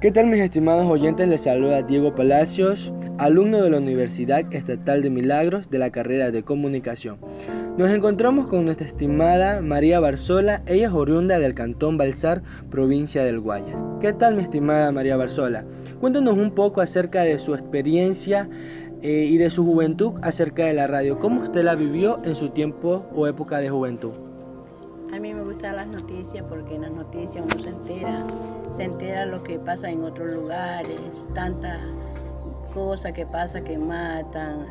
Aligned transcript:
¿Qué 0.00 0.10
tal 0.10 0.28
mis 0.28 0.40
estimados 0.40 0.86
oyentes? 0.86 1.28
Les 1.28 1.42
saluda 1.42 1.82
Diego 1.82 2.14
Palacios, 2.14 2.90
alumno 3.18 3.62
de 3.62 3.68
la 3.68 3.76
Universidad 3.76 4.50
Estatal 4.50 5.02
de 5.02 5.10
Milagros 5.10 5.68
de 5.68 5.78
la 5.78 5.90
carrera 5.90 6.30
de 6.30 6.42
Comunicación. 6.42 7.18
Nos 7.76 7.90
encontramos 7.90 8.48
con 8.48 8.64
nuestra 8.64 8.86
estimada 8.86 9.60
María 9.60 10.00
Barzola, 10.00 10.62
ella 10.64 10.86
es 10.86 10.92
oriunda 10.94 11.38
del 11.38 11.52
Cantón 11.52 11.98
Balsar, 11.98 12.42
provincia 12.70 13.24
del 13.24 13.40
Guayas. 13.40 13.76
¿Qué 14.00 14.14
tal 14.14 14.36
mi 14.36 14.42
estimada 14.42 14.90
María 14.90 15.18
Barzola? 15.18 15.66
Cuéntanos 16.00 16.38
un 16.38 16.52
poco 16.52 16.80
acerca 16.80 17.20
de 17.20 17.36
su 17.36 17.52
experiencia 17.52 18.48
eh, 19.02 19.26
y 19.28 19.36
de 19.36 19.50
su 19.50 19.66
juventud 19.66 20.14
acerca 20.22 20.64
de 20.64 20.72
la 20.72 20.86
radio. 20.86 21.18
¿Cómo 21.18 21.42
usted 21.42 21.62
la 21.62 21.74
vivió 21.74 22.24
en 22.24 22.36
su 22.36 22.48
tiempo 22.48 23.04
o 23.14 23.26
época 23.26 23.58
de 23.58 23.68
juventud? 23.68 24.29
Porque 26.48 26.76
en 26.76 26.82
las 26.82 26.90
noticias 26.90 27.44
uno 27.44 27.58
se 27.58 27.70
entera, 27.70 28.24
se 28.72 28.84
entera 28.84 29.26
lo 29.26 29.42
que 29.42 29.58
pasa 29.58 29.90
en 29.90 30.04
otros 30.04 30.28
lugares, 30.34 31.00
tantas 31.34 31.80
cosas 32.74 33.12
que 33.12 33.26
pasa 33.26 33.62
que 33.62 33.78
matan, 33.78 34.66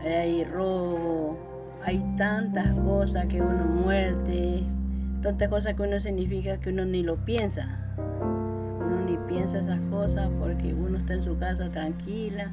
hay 0.00 0.44
robo, 0.44 1.36
hay 1.84 1.98
tantas 2.16 2.68
cosas 2.80 3.26
que 3.26 3.40
uno 3.40 3.64
muerte, 3.64 4.62
tantas 5.22 5.48
cosas 5.48 5.74
que 5.74 5.82
uno 5.82 5.98
significa 6.00 6.58
que 6.58 6.70
uno 6.70 6.84
ni 6.84 7.02
lo 7.02 7.16
piensa. 7.16 7.78
Uno 7.98 9.00
ni 9.06 9.16
piensa 9.28 9.58
esas 9.58 9.80
cosas 9.90 10.28
porque 10.38 10.72
uno 10.74 10.98
está 10.98 11.14
en 11.14 11.22
su 11.22 11.36
casa 11.38 11.68
tranquila. 11.68 12.52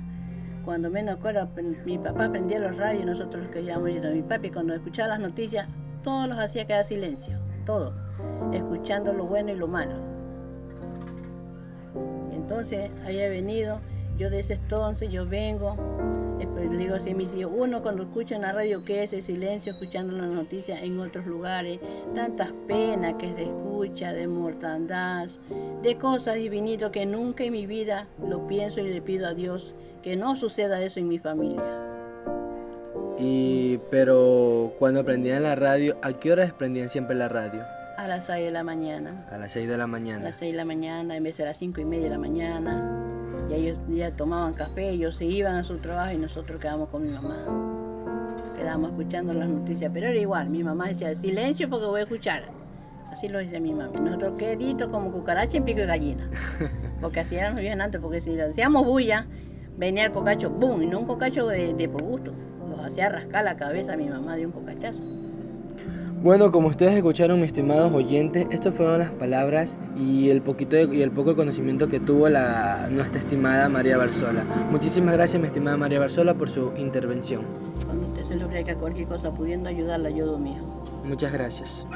Cuando 0.66 0.89
menos 0.89 1.16
acuerdo, 1.16 1.48
mi 1.86 1.98
papá 1.98 2.30
prendía 2.30 2.59
los 2.59 2.78
radios 2.78 3.05
nosotros 3.05 3.44
los 3.44 3.52
que 3.52 3.72
a 3.72 3.80
mi 3.80 4.22
papi 4.22 4.52
cuando 4.52 4.73
escuchaba 4.73 5.09
las 5.09 5.20
noticias 5.20 5.67
todos 6.03 6.28
los 6.28 6.38
hacía 6.38 6.66
quedar 6.66 6.86
silencio, 6.86 7.38
todo, 7.66 7.94
escuchando 8.53 9.14
lo 9.14 9.25
bueno 9.25 9.52
y 9.52 9.55
lo 9.55 9.67
malo. 9.67 9.95
Entonces, 12.33 12.89
he 13.08 13.30
venido, 13.30 13.80
yo 14.17 14.30
desde 14.30 14.55
entonces 14.55 15.09
yo 15.09 15.25
vengo, 15.25 15.75
le 16.69 16.77
digo 16.77 16.95
así 16.95 17.11
a 17.11 17.16
mis 17.16 17.36
hijos, 17.36 17.52
uno 17.55 17.81
cuando 17.81 18.03
escucha 18.03 18.36
en 18.36 18.42
la 18.42 18.52
radio 18.52 18.83
que 18.86 19.03
es 19.03 19.14
el 19.14 19.22
silencio, 19.22 19.73
escuchando 19.73 20.14
las 20.14 20.30
noticias 20.30 20.81
en 20.83 20.99
otros 20.99 21.25
lugares, 21.25 21.80
tantas 22.14 22.52
penas 22.67 23.16
que 23.19 23.33
se 23.33 23.44
escucha, 23.44 24.14
de 24.14 24.27
mortandad, 24.27 25.27
de 25.81 25.97
cosas 25.97 26.36
divinitas 26.36 26.92
que 26.92 27.05
nunca 27.05 27.44
en 27.44 27.53
mi 27.53 27.66
vida 27.66 28.08
lo 28.25 28.47
pienso 28.47 28.81
y 28.81 28.92
le 28.92 29.02
pido 29.02 29.27
a 29.27 29.33
Dios 29.33 29.75
que 30.03 30.16
no 30.16 30.36
suceda 30.36 30.81
eso 30.81 30.99
en 30.99 31.08
mi 31.08 31.19
familia. 31.19 31.64
Y, 33.17 33.77
pero 33.89 34.73
cuando 34.80 35.03
prendían 35.03 35.44
la 35.44 35.55
radio, 35.55 35.97
¿a 36.02 36.14
qué 36.14 36.31
horas 36.31 36.53
prendían 36.53 36.89
siempre 36.89 37.16
la 37.16 37.30
radio? 37.30 37.64
A 38.02 38.08
las 38.08 38.26
6 38.26 38.46
de 38.46 38.52
la 38.52 38.64
mañana. 38.64 39.28
A 39.30 39.38
las 39.38 39.52
6 39.52 39.70
de 39.70 39.78
la 39.78 39.86
mañana. 39.86 40.22
A 40.22 40.24
las 40.24 40.36
6 40.38 40.54
de 40.54 40.58
la 40.58 40.66
mañana, 40.66 41.16
en 41.16 41.24
vez 41.24 41.38
de 41.38 41.46
las 41.46 41.56
5 41.58 41.82
y 41.82 41.86
media 41.86 42.06
de 42.06 42.10
la 42.10 42.18
mañana. 42.18 43.06
Y 43.48 43.54
ellos 43.54 43.78
ya 43.90 44.10
tomaban 44.10 44.56
café, 44.56 44.90
ellos 44.90 45.18
se 45.18 45.26
iban 45.26 45.54
a 45.54 45.64
su 45.64 45.78
trabajo 45.78 46.12
y 46.12 46.18
nosotros 46.18 46.60
quedamos 46.60 46.90
con 46.90 47.04
mi 47.04 47.10
mamá. 47.10 47.38
Quedábamos 48.58 48.90
escuchando 48.90 49.36
las 49.36 49.48
noticias, 49.48 49.92
pero 49.94 50.08
era 50.08 50.18
igual. 50.20 50.50
Mi 50.50 50.64
mamá 50.64 50.88
decía, 50.88 51.14
silencio 51.14 51.70
porque 51.70 51.86
voy 51.86 52.00
a 52.00 52.04
escuchar. 52.06 52.46
Así 53.12 53.28
lo 53.28 53.38
decía 53.38 53.60
mi 53.60 53.72
mamá. 53.72 54.00
Nosotros 54.00 54.34
queditos 54.36 54.90
como 54.90 55.12
cucaracha 55.12 55.58
en 55.58 55.66
pico 55.66 55.82
de 55.82 55.86
gallina. 55.86 56.28
Porque 57.02 57.20
así 57.20 57.36
eran 57.36 57.56
los 57.56 57.80
antes, 57.80 58.02
porque 58.02 58.22
si 58.22 58.40
hacíamos 58.40 58.86
bulla, 58.86 59.26
venía 59.78 60.06
el 60.06 60.12
cocacho, 60.12 60.52
¡boom! 60.52 60.84
Y 60.84 60.86
no 60.86 61.00
un 61.00 61.06
cocacho 61.08 61.48
de, 61.48 61.74
de 61.74 61.90
por 61.90 62.04
gusto 62.04 62.32
hacía 62.84 63.10
rascar 63.10 63.44
la 63.44 63.58
cabeza 63.58 63.94
a 63.94 63.98
mi 63.98 64.10
mamá 64.10 64.36
de 64.36 64.45
un 64.45 64.52
cocachazo. 64.52 65.04
Bueno, 66.23 66.52
como 66.52 66.67
ustedes 66.67 66.93
escucharon, 66.93 67.39
mis 67.39 67.48
estimados 67.48 67.92
oyentes, 67.92 68.45
estas 68.52 68.76
fueron 68.76 68.99
las 68.99 69.09
palabras 69.09 69.80
y 69.98 70.30
el 70.30 70.43
poquito 70.43 70.77
y 70.77 71.02
el 71.02 71.09
poco 71.09 71.36
conocimiento 71.36 71.87
que 71.87 71.99
tuvo 71.99 72.30
la, 72.30 72.87
nuestra 72.92 73.20
estimada 73.20 73.67
María 73.70 73.98
Barzola. 73.98 74.43
Muchísimas 74.70 75.15
gracias, 75.15 75.42
mi 75.42 75.48
estimada 75.48 75.77
María 75.77 75.98
Barzola, 75.98 76.36
por 76.36 76.48
su 76.48 76.73
intervención. 76.77 77.42
Cuando 77.87 78.05
usted 78.05 78.23
se 78.23 78.36
lo 78.36 78.48
que 78.49 78.76
cualquier 78.76 79.08
cosa, 79.08 79.31
pudiendo 79.31 79.67
ayudarla, 79.67 80.11
yo 80.11 80.37
mío. 80.37 80.61
Muchas 81.04 81.33
gracias. 81.33 81.87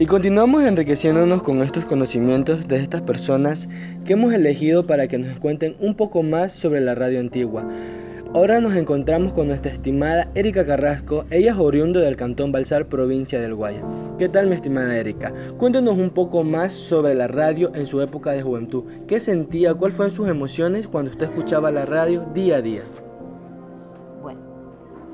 Y 0.00 0.06
continuamos 0.06 0.62
enriqueciéndonos 0.62 1.42
con 1.42 1.60
estos 1.60 1.84
conocimientos 1.84 2.68
de 2.68 2.76
estas 2.76 3.02
personas 3.02 3.68
que 4.04 4.12
hemos 4.12 4.32
elegido 4.32 4.86
para 4.86 5.08
que 5.08 5.18
nos 5.18 5.40
cuenten 5.40 5.74
un 5.80 5.96
poco 5.96 6.22
más 6.22 6.52
sobre 6.52 6.80
la 6.80 6.94
radio 6.94 7.18
antigua. 7.18 7.66
Ahora 8.32 8.60
nos 8.60 8.76
encontramos 8.76 9.32
con 9.32 9.48
nuestra 9.48 9.72
estimada 9.72 10.30
Erika 10.36 10.64
Carrasco, 10.64 11.24
ella 11.30 11.50
es 11.50 11.58
oriundo 11.58 11.98
del 11.98 12.14
Cantón 12.14 12.52
Balsar, 12.52 12.86
provincia 12.86 13.40
del 13.40 13.56
Guaya. 13.56 13.82
¿Qué 14.20 14.28
tal 14.28 14.46
mi 14.46 14.54
estimada 14.54 14.96
Erika? 14.96 15.34
Cuéntanos 15.56 15.98
un 15.98 16.10
poco 16.10 16.44
más 16.44 16.72
sobre 16.72 17.16
la 17.16 17.26
radio 17.26 17.72
en 17.74 17.88
su 17.88 18.00
época 18.00 18.30
de 18.30 18.42
juventud. 18.42 18.84
¿Qué 19.08 19.18
sentía, 19.18 19.74
cuáles 19.74 19.96
fueron 19.96 20.14
sus 20.14 20.28
emociones 20.28 20.86
cuando 20.86 21.10
usted 21.10 21.26
escuchaba 21.26 21.72
la 21.72 21.86
radio 21.86 22.24
día 22.34 22.58
a 22.58 22.62
día? 22.62 22.82
Bueno, 24.22 24.40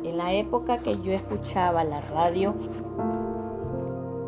en 0.04 0.18
la 0.18 0.34
época 0.34 0.76
que 0.82 1.00
yo 1.02 1.12
escuchaba 1.12 1.84
la 1.84 2.02
radio, 2.02 2.54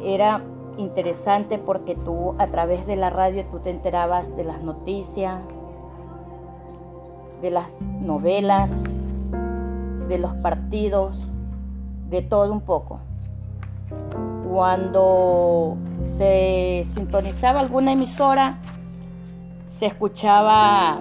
era 0.06 0.40
interesante 0.78 1.58
porque 1.58 1.94
tú 1.94 2.34
a 2.38 2.46
través 2.46 2.86
de 2.86 2.96
la 2.96 3.10
radio 3.10 3.44
tú 3.46 3.58
te 3.58 3.70
enterabas 3.70 4.36
de 4.36 4.44
las 4.44 4.62
noticias, 4.62 5.40
de 7.42 7.50
las 7.50 7.80
novelas, 8.00 8.84
de 10.08 10.18
los 10.18 10.32
partidos, 10.34 11.16
de 12.08 12.22
todo 12.22 12.52
un 12.52 12.60
poco. 12.60 13.00
Cuando 14.48 15.76
se 16.16 16.86
sintonizaba 16.86 17.60
alguna 17.60 17.92
emisora, 17.92 18.58
se 19.76 19.86
escuchaba 19.86 21.00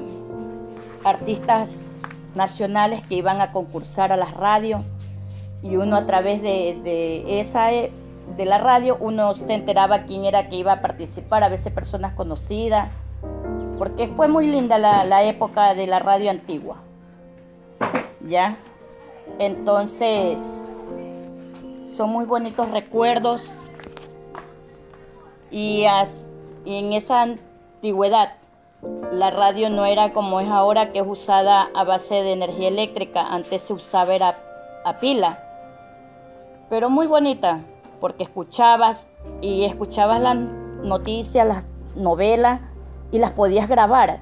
artistas 1.03 1.91
nacionales 2.33 3.01
que 3.03 3.15
iban 3.15 3.39
a 3.39 3.51
concursar 3.51 4.11
a 4.11 4.17
las 4.17 4.33
radios 4.33 4.81
y 5.63 5.77
uno 5.77 5.95
a 5.95 6.05
través 6.05 6.41
de, 6.41 6.81
de 6.83 7.39
esa 7.39 7.69
de 8.37 8.45
la 8.45 8.57
radio 8.57 8.97
uno 8.99 9.33
se 9.35 9.53
enteraba 9.53 10.03
quién 10.03 10.25
era 10.25 10.49
que 10.49 10.57
iba 10.57 10.73
a 10.73 10.81
participar, 10.81 11.43
a 11.43 11.49
veces 11.49 11.71
personas 11.71 12.13
conocidas, 12.13 12.89
porque 13.77 14.07
fue 14.07 14.27
muy 14.27 14.47
linda 14.47 14.77
la, 14.77 15.23
época 15.23 15.73
de 15.73 15.87
la 15.87 15.99
radio 15.99 16.31
antigua. 16.31 16.77
¿Ya? 18.27 18.57
Entonces, 19.39 20.65
son 21.95 22.09
muy 22.09 22.25
bonitos 22.25 22.71
recuerdos 22.71 23.41
y, 25.51 25.85
en 26.65 26.93
esa 26.93 27.21
antigüedad 27.21 28.33
la 29.11 29.31
radio 29.31 29.69
no 29.69 29.85
era 29.85 30.13
como 30.13 30.41
es 30.41 30.49
ahora 30.49 30.91
que 30.91 30.99
es 30.99 31.07
usada 31.07 31.69
a 31.75 31.83
base 31.83 32.15
de 32.15 32.33
energía 32.33 32.67
eléctrica, 32.67 33.21
antes 33.27 33.61
se 33.63 33.73
usaba 33.73 34.35
a 34.83 34.97
pila, 34.97 35.39
pero 36.69 36.89
muy 36.89 37.07
bonita 37.07 37.61
porque 38.05 38.21
escuchabas 38.21 39.07
y 39.41 39.63
escuchabas 39.63 40.21
las 40.21 40.37
noticias, 40.83 41.47
las 41.47 41.65
novelas 41.95 42.61
y 43.11 43.17
las 43.17 43.31
podías 43.31 43.67
grabar. 43.67 44.19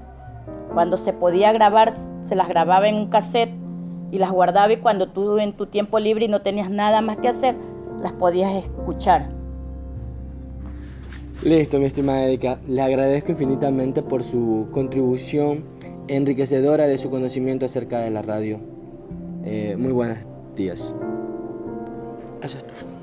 Cuando 0.73 0.95
se 0.95 1.11
podía 1.11 1.51
grabar, 1.51 1.91
se 2.21 2.33
las 2.33 2.47
grababa 2.47 2.87
en 2.87 2.95
un 2.95 3.09
cassette 3.09 3.51
y 4.09 4.19
las 4.19 4.31
guardaba 4.31 4.71
y 4.71 4.77
cuando 4.77 5.09
tú 5.09 5.37
en 5.37 5.51
tu 5.51 5.65
tiempo 5.65 5.99
libre 5.99 6.23
y 6.23 6.27
no 6.29 6.41
tenías 6.41 6.69
nada 6.69 7.01
más 7.01 7.17
que 7.17 7.27
hacer, 7.27 7.55
las 8.01 8.13
podías 8.13 8.55
escuchar. 8.55 9.27
Listo, 11.43 11.77
mi 11.77 11.83
estimada 11.83 12.23
Erika. 12.23 12.59
Le 12.65 12.81
agradezco 12.81 13.31
infinitamente 13.31 14.01
por 14.01 14.23
su 14.23 14.69
contribución 14.71 15.65
enriquecedora 16.07 16.87
de 16.87 16.97
su 16.97 17.09
conocimiento 17.09 17.65
acerca 17.65 17.99
de 17.99 18.11
la 18.11 18.21
radio. 18.21 18.61
Eh, 19.43 19.75
muy 19.77 19.91
buenos 19.91 20.19
días. 20.55 20.95
Eso 22.41 22.57
es 22.57 22.65
todo. 22.65 23.02